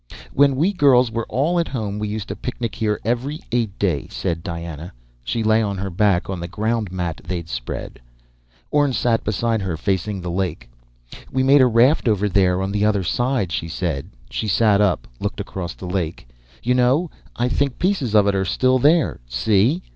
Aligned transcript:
"When 0.33 0.55
we 0.55 0.73
girls 0.73 1.11
were 1.11 1.27
all 1.29 1.59
at 1.59 1.67
home 1.67 1.99
we 1.99 2.07
used 2.07 2.29
to 2.29 2.35
picnic 2.35 2.73
here 2.73 2.99
every 3.05 3.39
Eight 3.51 3.77
day," 3.77 4.07
said 4.09 4.41
Diana. 4.41 4.93
She 5.23 5.43
lay 5.43 5.61
on 5.61 5.77
her 5.77 5.91
back 5.91 6.27
on 6.27 6.39
the 6.39 6.47
groundmat 6.47 7.17
they'd 7.23 7.47
spread. 7.47 7.99
Orne 8.71 8.93
sat 8.93 9.23
beside 9.23 9.61
her 9.61 9.77
facing 9.77 10.19
the 10.19 10.31
lake. 10.31 10.67
"We 11.31 11.43
made 11.43 11.61
a 11.61 11.67
raft 11.67 12.07
over 12.07 12.27
there 12.27 12.63
on 12.63 12.71
the 12.71 12.83
other 12.83 13.03
side," 13.03 13.51
she 13.51 13.67
said. 13.67 14.09
She 14.31 14.47
sat 14.47 14.81
up, 14.81 15.07
looked 15.19 15.39
across 15.39 15.75
the 15.75 15.85
lake. 15.85 16.27
"You 16.63 16.73
know, 16.73 17.11
I 17.35 17.47
think 17.47 17.77
pieces 17.77 18.15
of 18.15 18.25
it 18.25 18.33
are 18.33 18.43
still 18.43 18.79
there. 18.79 19.19
See?" 19.27 19.83